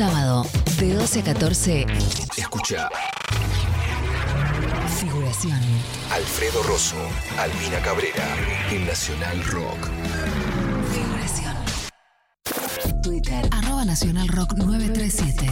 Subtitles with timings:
[0.00, 0.46] sábado,
[0.78, 1.86] de 12 a 14,
[2.34, 2.88] Escucha
[4.98, 5.60] figuración.
[6.10, 6.96] Alfredo Rosso,
[7.36, 8.26] Albina Cabrera,
[8.70, 9.90] en Nacional Rock.
[10.90, 11.54] Figuración.
[13.02, 15.46] Twitter, arroba Nacional Rock 937.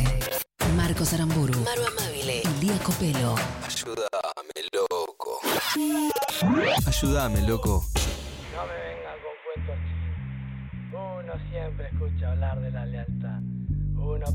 [0.79, 1.61] Marcos Aramburu.
[1.61, 2.41] Maru Amabile.
[2.59, 3.35] Lía Copelo.
[3.67, 5.41] Ayúdame, loco.
[6.87, 7.85] Ayúdame, loco.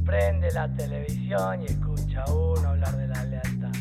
[0.06, 3.72] Prende la televisión y escucha a uno hablar de la lealtad.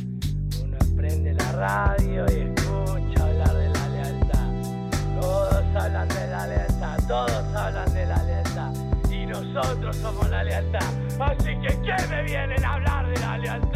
[0.62, 5.20] Uno prende la radio y escucha hablar de la lealtad.
[5.20, 8.72] Todos hablan de la lealtad, todos hablan de la lealtad.
[9.10, 10.88] Y nosotros somos la lealtad.
[11.20, 13.71] Así que ¿qué me vienen a hablar de la lealtad?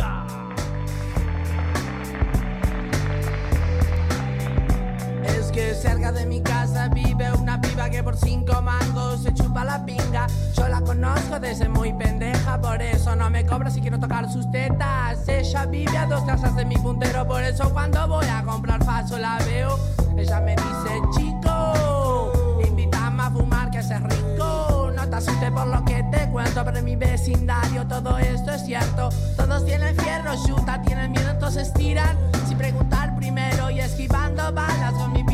[5.56, 9.82] Que cerca de mi casa vive una piba que por cinco mangos se chupa la
[9.86, 10.26] pinga.
[10.54, 14.50] Yo la conozco desde muy pendeja, por eso no me cobra si quiero tocar sus
[14.50, 15.26] tetas.
[15.26, 19.16] Ella vive a dos casas de mi puntero, por eso cuando voy a comprar paso
[19.16, 19.78] la veo.
[20.18, 24.92] Ella me dice, chico, invítame a fumar que haces rico.
[24.94, 28.62] No te asustes por lo que te cuento, pero en mi vecindario todo esto es
[28.62, 29.08] cierto.
[29.38, 32.14] Todos tienen fierro, chuta, tienen miedo, entonces tiran
[32.46, 35.24] sin preguntar primero y esquivando balas con mi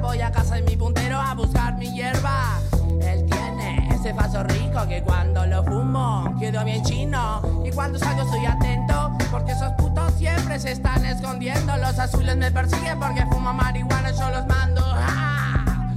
[0.00, 2.58] Voy a casa de mi puntero a buscar mi hierba.
[3.02, 7.42] Él tiene ese paso rico que cuando lo fumo quedo bien chino.
[7.64, 11.76] Y cuando salgo estoy atento porque esos putos siempre se están escondiendo.
[11.76, 14.82] Los azules me persiguen porque fumo marihuana, yo los mando.
[14.86, 15.94] ¡Ah!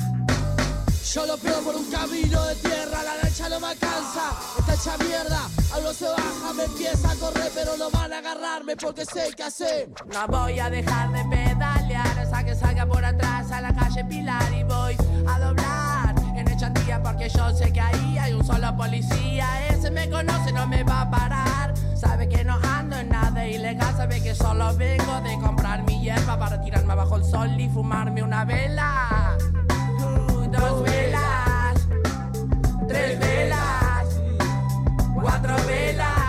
[1.14, 4.98] Yo lo pego por un camino de tierra, la lancha no me alcanza, está hecha
[5.04, 5.42] mierda,
[5.74, 9.44] algo se baja, me empieza a correr, pero no van a agarrarme porque sé que
[9.44, 9.90] hacer.
[10.14, 14.54] No voy a dejar de pedalear hasta que salga por atrás a la calle Pilar
[14.54, 14.96] y voy
[15.28, 20.10] a doblar en Echandía porque yo sé que ahí hay un solo policía, ese me
[20.10, 24.34] conoce, no me va a parar, sabe que no ando en nada ilegal, sabe que
[24.36, 29.38] solo vengo de comprar mi hierba para tirarme abajo el sol y fumarme una vela.
[30.52, 31.88] Dos velas,
[32.88, 34.06] tres velas,
[35.14, 36.22] cuatro velas.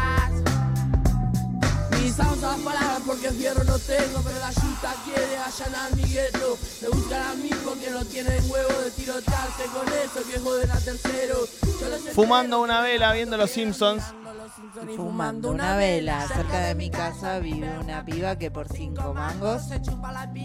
[3.07, 6.57] Porque fierro no tengo, pero la yuta quiere allanar mi gueto.
[6.83, 7.23] Me buscan
[7.65, 11.37] porque no tienen huevo de tirotearse con eso, viejo de la tercero.
[12.15, 14.03] Fumando una vela, viendo los Simpsons.
[14.97, 19.63] Fumando una vela, cerca de mi casa vive una piba que por cinco mangos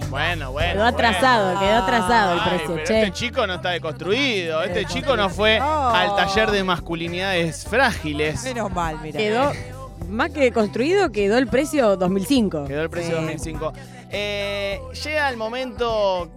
[0.09, 0.73] Bueno, bueno.
[0.73, 3.01] Quedó atrasado, quedó atrasado el Ay, precio, pero che.
[3.01, 4.61] este chico no está deconstruido.
[4.63, 8.43] Este chico no fue al taller de masculinidades frágiles.
[8.43, 9.17] Menos mal, mira.
[9.17, 9.51] Quedó,
[10.09, 12.65] más que construido, quedó el precio 2005.
[12.65, 13.21] Quedó el precio Sí.
[13.23, 13.73] 2005.
[14.09, 16.31] Eh, llega el momento.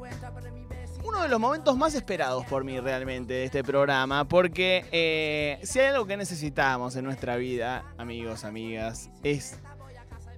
[1.03, 5.81] Uno de los momentos más esperados por mí realmente de este programa, porque eh, si
[5.81, 9.59] hay algo que necesitamos en nuestra vida, amigos, amigas, es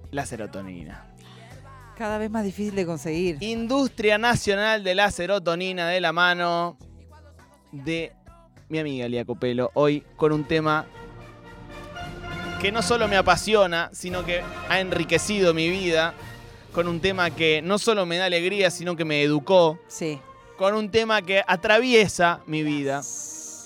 [0.09, 1.05] la serotonina.
[1.97, 3.37] Cada vez más difícil de conseguir.
[3.41, 6.77] Industria Nacional de la Serotonina de la mano
[7.71, 8.13] de
[8.69, 10.87] mi amiga Lía Copelo, hoy con un tema
[12.59, 16.13] que no solo me apasiona, sino que ha enriquecido mi vida,
[16.73, 20.19] con un tema que no solo me da alegría, sino que me educó, Sí.
[20.57, 23.01] con un tema que atraviesa mi vida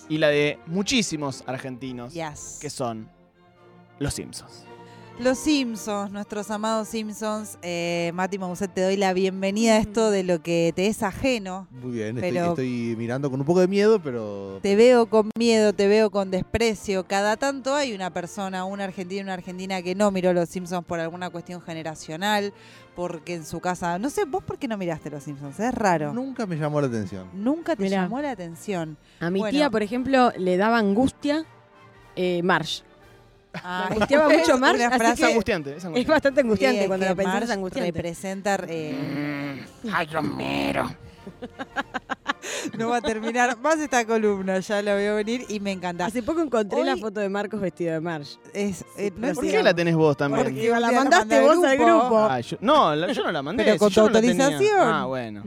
[0.09, 2.57] y la de muchísimos argentinos, Yes.
[2.61, 3.09] que son
[3.99, 4.66] los Simpsons.
[5.19, 7.57] Los Simpsons, nuestros amados Simpsons.
[7.63, 11.67] Eh, Mati Mauset, te doy la bienvenida a esto de lo que te es ajeno.
[11.71, 14.59] Muy bien, estoy, Pero- estoy mirando con un poco de miedo, pero...
[14.61, 17.07] Te veo con miedo, te veo con desprecio.
[17.07, 20.99] Cada tanto hay una persona, un argentino, una argentina que no miró Los Simpsons por
[20.99, 22.53] alguna cuestión generacional,
[22.95, 26.13] porque en su casa, no sé, vos por qué no miraste Los Simpsons, es raro.
[26.13, 27.27] Nunca me llamó la atención.
[27.33, 28.03] Nunca te Mirá.
[28.03, 28.97] llamó la atención.
[29.19, 29.57] A mi Bueno.
[29.57, 31.43] tía, por ejemplo, le daba angustia
[32.15, 32.83] eh, Marge.
[33.63, 37.49] Ah, angustiaba es mucho una Es angustiante, es bastante angustiante Sí, cuando que lo pensás,
[37.49, 37.91] angustiante.
[37.91, 40.89] representa eh, Ay, Romero.
[42.77, 46.05] no va a terminar más esta columna, ya la veo venir y me encanta.
[46.05, 48.37] Hace poco encontré Hoy- la foto de Marcos vestido de Marge.
[48.53, 50.43] Es, eh, no ¿Por qué la tenés vos también?
[50.45, 52.17] Porque la mandaste vos al grupo.
[52.29, 53.63] Ah, yo- no, la- yo no la mandé.
[53.63, 54.79] Pero con si tu no la autorización.
[54.81, 55.43] Ah, bueno.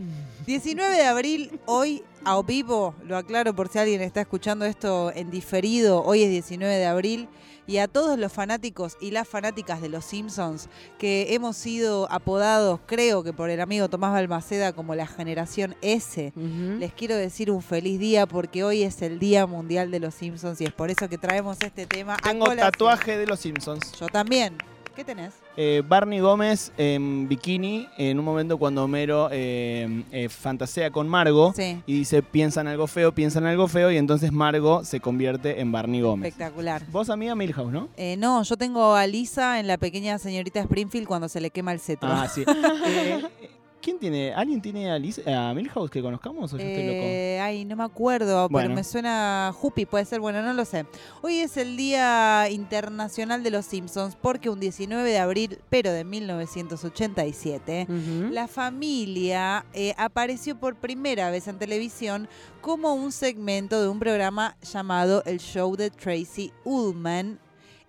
[0.47, 5.31] 19 de abril, hoy a vivo, lo aclaro por si alguien está escuchando esto en
[5.31, 7.29] diferido, hoy es 19 de abril,
[7.71, 10.69] y a todos los fanáticos y las fanáticas de los Simpsons
[10.99, 16.33] que hemos sido apodados, creo que por el amigo Tomás Balmaceda, como la generación S,
[16.35, 20.61] les quiero decir un feliz día porque hoy es el Día Mundial de los Simpsons
[20.61, 22.17] y es por eso que traemos este tema.
[22.17, 23.93] Tengo tatuaje de los Simpsons.
[24.01, 24.59] Yo también.
[24.95, 25.33] ¿Qué tenés?
[25.57, 31.53] Eh, Barney Gómez en bikini en un momento cuando Homero eh, eh, fantasea con Margo
[31.55, 31.81] Sí.
[31.87, 35.61] y dice piensa en algo feo, piensa en algo feo y entonces Margo se convierte
[35.61, 36.29] en Barney Gómez.
[36.33, 36.83] Espectacular.
[36.91, 37.89] Vos, amiga Milhouse, ¿no?
[37.97, 41.73] Eh, no, yo tengo a Lisa en la pequeña señorita Springfield cuando se le quema
[41.73, 42.09] el cetro.
[42.11, 42.45] Ah, sí.
[43.83, 44.35] ¿Quién tiene?
[44.35, 46.99] ¿Alguien tiene a, Liz- a Milhouse que conozcamos o yo estoy loco?
[47.03, 48.67] Eh, ay, no me acuerdo, Bueno.
[48.69, 50.85] pero me suena Jupi, puede ser, bueno, no lo sé.
[51.23, 56.05] Hoy es el Día Internacional de los Simpsons porque un 19 de abril, pero de
[56.05, 58.33] 1987, Ujú.
[58.33, 62.29] la familia eh, apareció por primera vez en televisión
[62.61, 67.39] como un segmento de un programa llamado El Show de Tracy Ullman.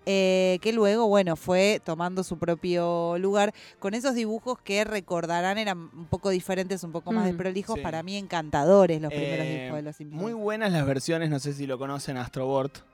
[0.06, 5.78] Eh, que luego, bueno, fue tomando su propio lugar con esos dibujos que recordarán eran
[5.94, 7.82] un poco diferentes, un poco más Mm, desprolijos, sí.
[7.82, 10.20] para mí encantadores los primeros Eh, dibujos de los Simpsons.
[10.22, 12.84] Muy buenas las versiones, no sé si lo conocen, Astrobot.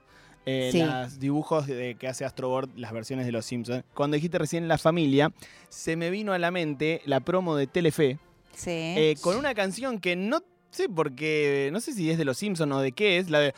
[0.46, 0.82] Eh, Sí.
[0.82, 3.84] Los dibujos de, que hace Astrobot, las versiones de los Simpsons.
[3.94, 5.30] Cuando dijiste recién La Familia,
[5.68, 8.18] se me vino a la mente la promo de Telefe
[8.54, 8.70] Sí.
[8.70, 10.40] eh, con una canción que no
[10.70, 13.54] sé porque no sé si es de los Simpsons o de qué es, la de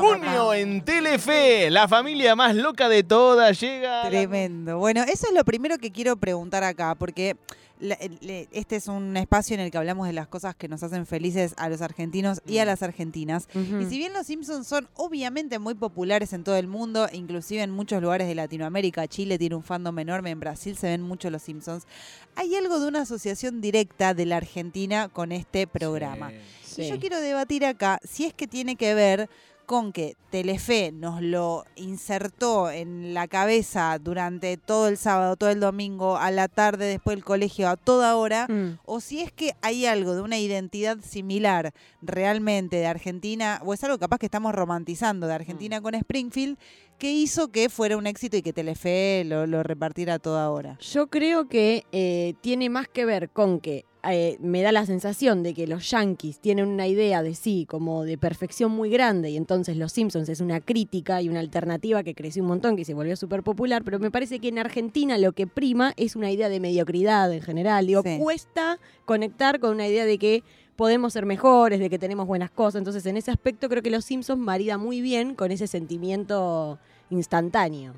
[0.00, 4.08] Junio en Telefe, la familia más loca de todas llega.
[4.08, 4.78] Tremendo.
[4.78, 7.36] Bueno, eso es lo primero que quiero preguntar acá, porque
[7.80, 11.54] este es un espacio en el que hablamos de las cosas que nos hacen felices
[11.56, 13.48] a los argentinos y a las argentinas.
[13.54, 17.70] Y si bien los Simpsons son obviamente muy populares en todo el mundo, inclusive en
[17.70, 21.42] muchos lugares de Latinoamérica, Chile tiene un fandom enorme, en Brasil se ven mucho los
[21.42, 21.86] Simpsons,
[22.34, 26.32] hay algo de una asociación directa de la Argentina con este programa.
[26.64, 26.82] Sí.
[26.82, 29.28] Y yo quiero debatir acá si es que tiene que ver
[29.68, 35.60] con que Telefe nos lo insertó en la cabeza durante todo el sábado, todo el
[35.60, 38.78] domingo, a la tarde, después del colegio, a toda hora, Mm.
[38.86, 43.84] o si es que hay algo de una identidad similar realmente de Argentina, o es
[43.84, 46.56] algo capaz que estamos romantizando de Argentina con Springfield,
[46.98, 50.76] que hizo que fuera un éxito y que Telefe lo, lo repartiera a toda hora.
[50.80, 55.42] Yo creo que eh, tiene más que ver con que eh, me da la sensación
[55.42, 59.36] de que los yankees tienen una idea de sí como de perfección muy grande y
[59.36, 62.94] entonces Los Simpsons es una crítica y una alternativa que creció un montón, que se
[62.94, 66.48] volvió súper popular, pero me parece que en Argentina lo que prima es una idea
[66.48, 67.86] de mediocridad en general.
[67.86, 68.18] Digo, Sí.
[68.18, 70.42] cuesta conectar con una idea de que
[70.78, 72.78] podemos ser mejores, de que tenemos buenas cosas.
[72.78, 76.78] Entonces, en ese aspecto creo que Los Simpsons marida muy bien con ese sentimiento
[77.10, 77.94] instantáneo.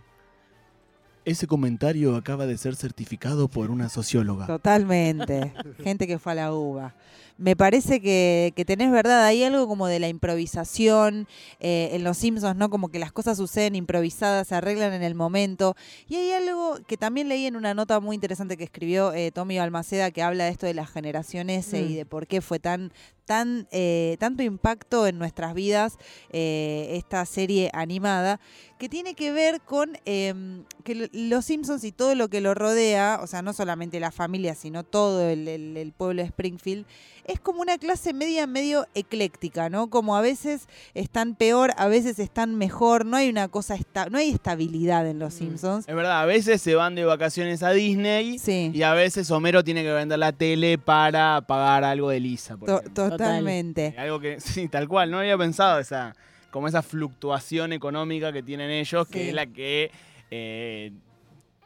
[1.25, 4.47] Ese comentario acaba de ser certificado por una socióloga.
[4.47, 5.53] Totalmente.
[5.85, 6.95] Gente que fue a la uva.
[7.37, 11.27] Me parece que, que tenés verdad, hay algo como de la improvisación
[11.59, 12.69] eh, en Los Simpsons, ¿no?
[12.69, 15.75] Como que las cosas suceden improvisadas, se arreglan en el momento.
[16.07, 19.57] Y hay algo que también leí en una nota muy interesante que escribió eh, Tommy
[19.59, 21.91] Balmaceda que habla de esto de la generación S Mm.
[21.91, 22.93] y de por qué fue tan,
[23.31, 25.99] tan, eh, tanto impacto en nuestras vidas
[26.33, 28.41] eh, esta serie animada,
[28.77, 32.55] que tiene que ver con em, que lo- Los Simpsons y todo lo que lo
[32.55, 36.87] rodea, o sea, no solamente la familia, sino todo el, el- el pueblo de Springfield,
[37.25, 39.91] es como una clase media medio ecléctica, ¿no?
[39.91, 44.19] Como a veces están peor, a veces están mejor, no hay una cosa, esta- no
[44.19, 45.87] hay estabilidad en Los Simpsons.
[45.89, 48.73] Es verdad, a veces se van de vacaciones a Disney Sí.
[48.75, 52.57] y a veces Homero tiene que vender la tele para pagar algo de Lisa.
[52.57, 53.17] por To- ejemplo.
[53.25, 53.95] Totalmente.
[53.97, 56.15] Algo que, sí, tal cual, no había pensado esa,
[56.51, 59.91] como esa fluctuación económica que tienen ellos, que es la que
[60.31, 60.93] eh,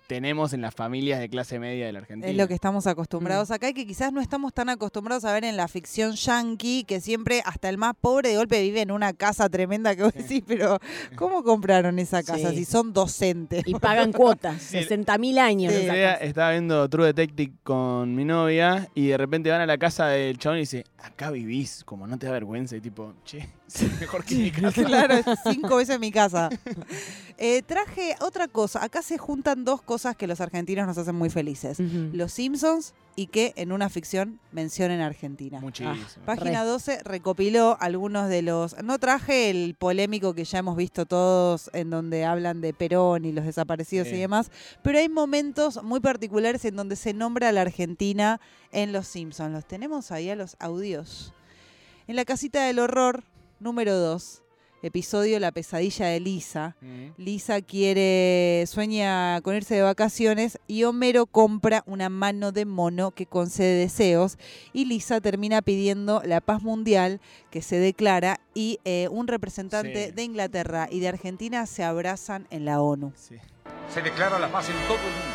[0.06, 2.30] tenemos en las familias de clase media de la Argentina.
[2.30, 3.52] Es lo que estamos acostumbrados Mm.
[3.54, 7.00] acá y que quizás no estamos tan acostumbrados a ver en la ficción yankee, que
[7.00, 10.42] siempre hasta el más pobre de golpe vive en una casa tremenda que vos decís,
[10.46, 10.78] pero
[11.16, 12.56] ¿cómo compraron esa casa Sí.
[12.58, 13.62] si son docentes?
[13.66, 14.78] Y pagan cuotas, Sí.
[14.78, 15.72] 60 mil años.
[15.72, 15.86] Sí.
[16.20, 20.38] estaba viendo True Detective con mi novia y de repente van a la casa del
[20.38, 22.76] chabón y dice, acá vivís, como no te da vergüenza.
[22.76, 23.48] Y tipo, che,
[24.00, 24.84] mejor que mi casa.
[24.84, 26.50] claro, es cinco veces mi casa.
[27.38, 28.84] Eh, traje otra cosa.
[28.84, 31.78] Acá se juntan dos cosas que los argentinos nos hacen muy felices.
[31.80, 35.60] Los Simpsons y que en una ficción mencionen Argentina.
[35.60, 35.94] Muchísimo.
[36.24, 38.76] Página 12 recopiló algunos de los...
[38.82, 43.32] No traje el polémico que ya hemos visto todos en donde hablan de Perón y
[43.32, 44.14] los desaparecidos Sí.
[44.14, 44.50] y demás,
[44.82, 48.40] pero hay momentos muy particulares en donde se nombra a la Argentina
[48.72, 49.52] en Los Simpsons.
[49.52, 51.32] Los tenemos ahí a los audios.
[52.06, 53.24] En la casita del horror,
[53.64, 54.42] número 2,
[54.82, 56.76] episodio La pesadilla de Lisa.
[56.82, 57.06] Mm.
[57.16, 63.24] Lisa quiere, sueña con irse de vacaciones y Homero compra una mano de mono que
[63.24, 64.36] concede deseos
[64.74, 70.12] y Lisa termina pidiendo la paz mundial que se declara y eh, un representante Sí.
[70.12, 73.12] de Inglaterra y de Argentina se abrazan en la ONU.
[73.16, 73.36] Sí.
[73.92, 75.34] Se declara la paz en todo el mundo.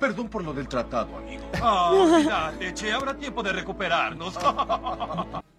[0.00, 1.44] Perdón por lo del tratado, amigo.
[1.62, 4.34] Ah, olvídate, che, habrá tiempo de recuperarnos.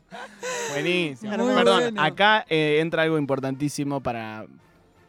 [0.71, 1.37] Buenísimo.
[1.37, 2.01] Muy Perdón, bueno.
[2.01, 4.45] acá eh, entra algo importantísimo para,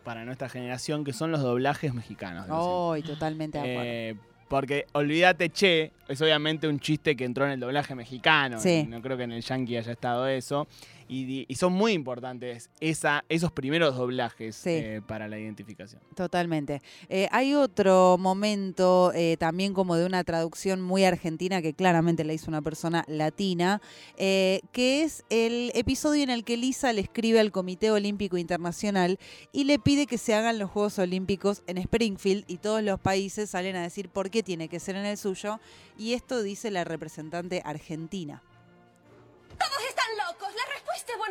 [0.05, 2.49] para nuestra generación, que son los doblajes mexicanos.
[2.49, 3.83] los Oh, totalmente de acuerdo.
[3.90, 4.17] Eh,
[4.49, 8.59] porque olvídate, che, es obviamente un chiste que entró en el doblaje mexicano.
[8.59, 8.87] Sí.
[8.88, 10.67] No creo que en el yankee haya estado eso.
[11.09, 14.71] Y, y son muy importantes esa, esos primeros doblajes Sí.
[14.71, 16.00] eh, para la identificación.
[16.15, 16.83] Totalmente.
[17.09, 22.33] Eh, hay otro momento eh, también como de una traducción muy argentina que claramente la
[22.35, 23.81] hizo una persona latina,
[24.17, 29.19] eh, que es el episodio en el que Lisa le escribe al Comité Olímpico Internacional
[29.53, 33.50] y le pide que se hagan los Juegos Olímpicos en Springfield y todos los países
[33.50, 35.59] salen a decir por qué tiene que ser en el suyo
[35.97, 38.43] y esto dice la representante argentina.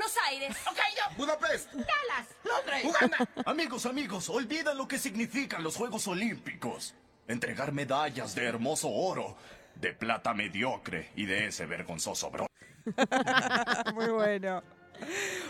[0.07, 0.57] Buenos Aires.
[0.71, 1.17] Ok, yo.
[1.17, 1.73] Budapest.
[1.73, 2.27] Dallas.
[2.43, 2.85] Londres.
[2.85, 3.17] Uganda.
[3.45, 6.95] Amigos, amigos, olvidan lo que significan los Juegos Olímpicos.
[7.27, 9.35] Entregar medallas de hermoso oro,
[9.75, 12.53] de plata mediocre y de ese vergonzoso bronce.
[13.93, 14.63] Muy bueno.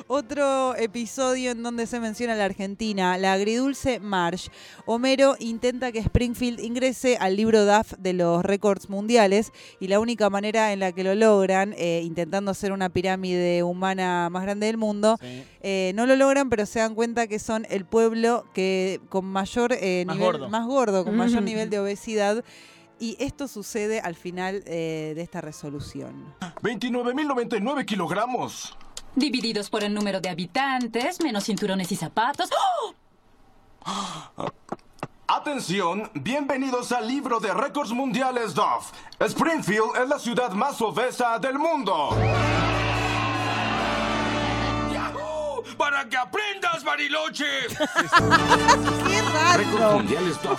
[0.10, 4.48] Otro episodio en donde se menciona la Argentina, la agridulce Marsh.
[4.86, 9.52] Homero intenta que Springfield ingrese al libro DAF de los récords mundiales
[9.82, 14.30] y la única manera en la que lo logran, eh, intentando hacer una pirámide humana
[14.32, 15.18] más grande del mundo,
[15.62, 19.74] eh, no lo logran, pero se dan cuenta que son el pueblo que con mayor
[19.74, 20.50] eh, Más nivel, gordo.
[20.50, 21.46] más gordo, con mayor Ujú.
[21.46, 22.46] nivel de obesidad.
[23.00, 26.34] Y esto sucede al final eh, de esta resolución.
[26.64, 28.76] 29.099 kilogramos.
[29.18, 32.52] Divididos por el número de habitantes, menos cinturones y zapatos.
[33.84, 34.52] ¡Oh!
[35.28, 38.92] Atención, bienvenidos al libro de récords mundiales Duff.
[39.20, 42.12] Springfield es la ciudad más obesa del mundo.
[45.78, 47.46] ¡Para que aprendas, Bariloche!
[47.70, 50.02] ¡Qué raro!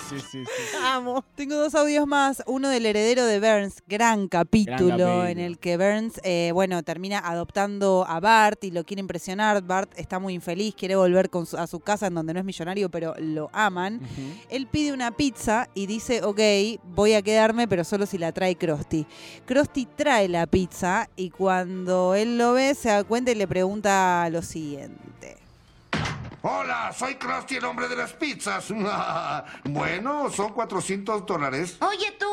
[0.09, 0.43] Sí, sí, sí.
[0.83, 1.23] Amo.
[1.35, 2.41] Tengo dos audios más.
[2.47, 5.25] Uno del heredero de Burns, gran capítulo, Gran capítulo.
[5.25, 9.61] en el que Burns, eh, bueno, termina adoptando a Bart y lo quiere impresionar.
[9.61, 12.45] Bart está muy infeliz, quiere volver con su- a su casa en donde no es
[12.45, 14.01] millonario, pero lo aman.
[14.49, 16.39] Él pide una pizza y dice, ok,
[16.95, 19.05] voy a quedarme, pero solo si la trae Krusty.
[19.45, 24.27] Krusty trae la pizza y cuando él lo ve, se da cuenta y le pregunta
[24.31, 25.08] lo siguiente.
[26.41, 28.67] Hola, soy Krusty, el hombre de las pizzas.
[29.65, 31.77] bueno, son 400 dólares.
[31.81, 32.29] Oye tú,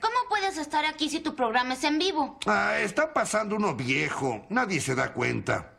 [0.00, 2.38] ¿cómo puedes estar aquí si tu programa es en vivo?
[2.46, 4.46] Ah, está pasando uno viejo.
[4.48, 5.72] Nadie se da cuenta.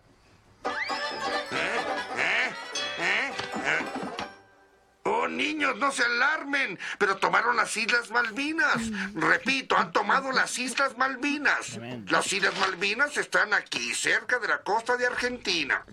[0.66, 1.80] ¿Eh?
[2.18, 2.54] ¿Eh?
[3.00, 3.32] ¿Eh?
[3.66, 3.86] ¿Eh?
[5.06, 6.78] Oh, niños, no se alarmen.
[7.00, 8.92] Pero tomaron las Islas Malvinas.
[9.16, 11.80] Repito, han tomado las Islas Malvinas.
[12.08, 15.84] Las Islas Malvinas están aquí, cerca de la costa de Argentina.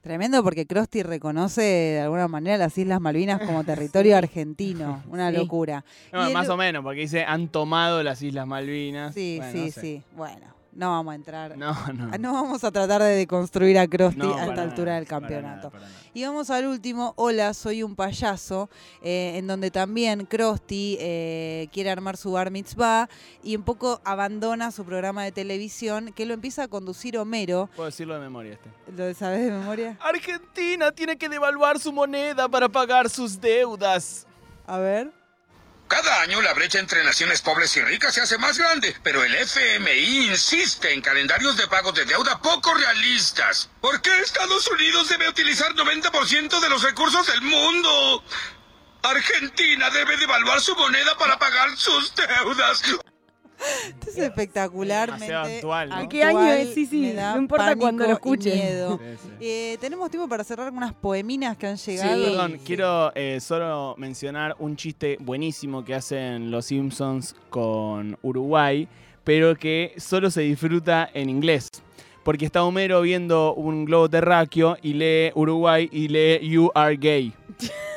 [0.00, 5.02] Tremendo porque Krusty reconoce de alguna manera las Islas Malvinas como territorio argentino.
[5.10, 5.36] Una Sí.
[5.36, 5.84] locura.
[6.12, 9.14] No, el- más o menos, porque dice, han tomado las Islas Malvinas.
[9.14, 9.80] Sí, Bueno, sí, no sé.
[9.80, 10.02] sí.
[10.16, 10.46] Bueno,
[10.80, 11.58] no vamos a entrar.
[11.58, 12.08] No, no.
[12.10, 15.68] Ah, No vamos a tratar de deconstruir a No, a esta altura del para campeonato.
[15.68, 15.94] nada, para nada.
[16.14, 18.70] Y vamos al último, Hola, soy un payaso,
[19.02, 23.08] eh, en donde también Krusty eh, quiere armar su bar mitzvah
[23.42, 27.68] y un poco abandona su programa de televisión que lo empieza a conducir Homero.
[27.76, 28.70] Puedo decirlo de memoria este.
[28.96, 29.98] ¿Lo sabes de memoria?
[30.00, 34.26] Argentina tiene que devaluar su moneda para pagar sus deudas.
[34.66, 35.19] A ver.
[35.90, 39.34] Cada año la brecha entre naciones pobres y ricas se hace más grande, pero el
[39.34, 43.68] FMI insiste en calendarios de pagos de deuda poco realistas.
[43.80, 48.22] ¿Por qué Estados Unidos debe utilizar 90% de los recursos del mundo?
[49.02, 52.82] Argentina debe devaluar su moneda para pagar sus deudas.
[53.88, 55.98] Esto es espectacularmente demasiado actual, ¿no?
[56.00, 56.50] ¿De qué año es?
[56.60, 58.54] actual, Sí, sí, me da no importa cuando lo y escuche.
[58.54, 58.98] miedo.
[58.98, 59.28] Sí, sí.
[59.40, 62.24] Eh, Tenemos tiempo para cerrar con unas poeminas que han Sí, llegado.
[62.24, 68.88] perdón, quiero eh, solo mencionar un chiste buenísimo que hacen los Simpsons con Uruguay,
[69.24, 71.68] pero que solo se disfruta en inglés.
[72.22, 77.32] Porque está Homero viendo un globo terráqueo y lee Uruguay y lee You are gay.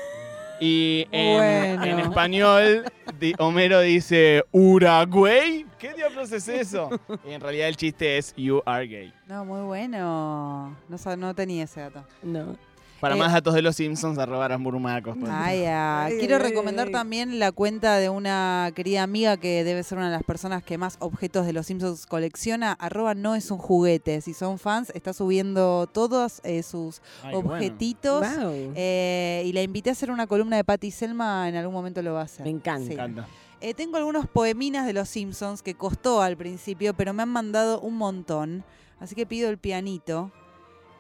[0.66, 1.38] Y en,
[1.78, 1.84] Bueno.
[1.84, 2.86] en español,
[3.20, 5.66] di- Homero dice Uruguay.
[5.78, 6.90] ¿Qué diablos es eso?
[7.28, 9.14] Y en realidad el chiste es You are gay.
[9.28, 10.74] No, muy bueno.
[10.88, 12.06] No, no tenía ese dato.
[12.22, 12.56] No.
[13.04, 15.18] Para Eh, más datos de los Simpsons, arroba Ramburumacos.
[15.18, 19.66] por Ay, ah, Ay, Quiero ay, recomendar también la cuenta de una querida amiga que
[19.66, 22.72] debe ser una de las personas que más objetos de los Simpsons colecciona.
[22.72, 24.22] Arroba no es un juguete.
[24.22, 27.40] Si son fans, está subiendo todos eh, sus bueno.
[27.40, 28.22] objetitos.
[28.22, 28.72] Wow.
[28.74, 31.50] Eh, y la invité a hacer una columna de Patty Selma.
[31.50, 32.46] En algún momento lo va a hacer.
[32.46, 32.84] Me encanta.
[32.84, 32.88] Sí.
[32.88, 33.28] Me encanta.
[33.60, 37.82] Eh, tengo algunos poeminas de los Simpsons que costó al principio, pero me han mandado
[37.82, 38.64] un montón.
[39.02, 40.32] Así que pido el pianito.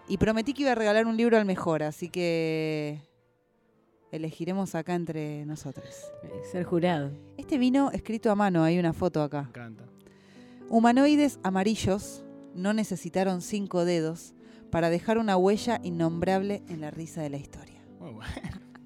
[0.07, 2.99] Y prometí que iba a regalar un libro al mejor, así que
[4.11, 6.11] elegiremos acá entre nosotros.
[6.51, 7.11] Ser jurado.
[7.37, 9.43] Este vino escrito a mano, hay una foto acá.
[9.43, 9.85] Me encanta.
[10.69, 14.33] Humanoides amarillos no necesitaron cinco dedos
[14.69, 17.81] para dejar una huella innombrable en la risa de la historia.
[17.99, 18.31] Muy bueno.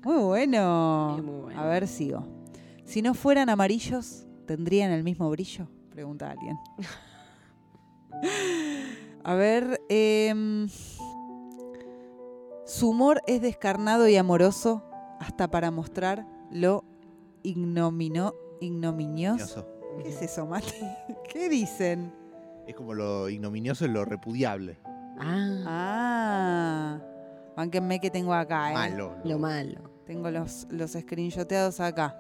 [0.04, 1.20] Muy bueno.
[1.22, 1.62] Muy bueno.
[1.62, 2.26] A ver, sigo.
[2.86, 5.68] Si no fueran amarillos, ¿tendrían el mismo brillo?
[5.90, 6.58] Pregunta alguien.
[9.24, 10.68] A ver, em,
[12.68, 14.84] su humor es descarnado y amoroso
[15.20, 16.84] hasta para mostrar lo
[17.44, 19.68] ignomino, ignominioso.
[20.04, 20.74] ¿Qué es eso, Mati?
[21.32, 22.14] ¿Qué dicen?
[22.68, 24.78] Es como lo ignominioso y lo repudiable.
[25.20, 27.00] Ah, Ah,
[27.56, 28.74] bánquenme que tengo acá, ¿eh?
[28.74, 29.16] Malo.
[29.24, 29.82] lo malo.
[30.06, 32.18] Tengo los, los screenshoteados acá.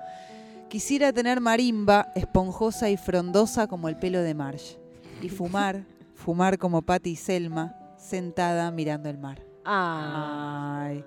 [0.70, 4.80] Quisiera tener marimba, esponjosa y frondosa como el pelo de Marge.
[5.22, 5.86] Y fumar,
[6.16, 9.47] fumar como Patty y Selma, sentada mirando el mar.
[9.70, 11.04] Ay.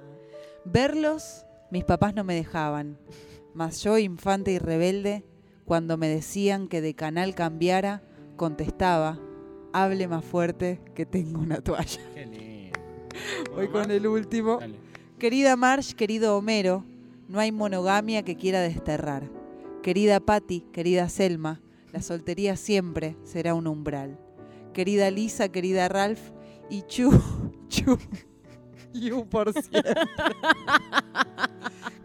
[0.67, 2.99] Verlos, mis papás no me dejaban.
[3.55, 5.25] Mas yo, infante y rebelde,
[5.65, 8.03] cuando me decían que de canal cambiara,
[8.37, 9.19] contestaba,
[9.73, 12.03] hable más fuerte que tengo una toalla.
[12.15, 12.79] Qué lindo.
[13.55, 14.59] Voy con el último.
[14.61, 14.79] Dale.
[15.19, 16.85] Querida Marge, querido Homero,
[17.29, 19.31] no hay monogamia que quiera desterrar.
[19.83, 21.63] Querida Patty, querida Selma,
[21.93, 24.19] la soltería siempre será un umbral.
[24.75, 26.31] Querida Lisa, querida Ralph,
[26.69, 27.11] y Chu,
[27.69, 27.99] Chu,
[28.93, 29.95] You por siempre.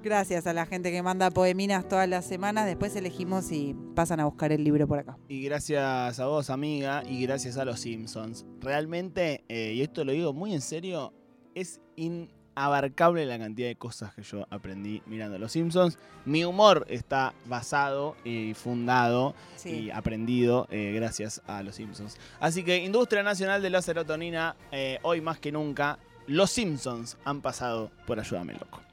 [0.03, 2.67] Gracias a la gente que manda poeminas todas las semanas.
[2.67, 5.17] Después elegimos y pasan a buscar el libro por acá.
[5.27, 8.45] Y gracias a vos, amiga, y gracias a los Simpsons.
[8.61, 11.11] Realmente, eh, y esto lo digo muy en serio,
[11.55, 15.97] es inabarcable la cantidad de cosas que yo aprendí mirando los Simpsons.
[16.25, 19.85] Mi humor está basado y fundado Sí.
[19.85, 22.15] y aprendido eh, gracias a los Simpsons.
[22.39, 27.41] Así que Industria Nacional de la Serotonina, eh, hoy más que nunca, los Simpsons han
[27.41, 28.84] pasado por Ayúdame Loco.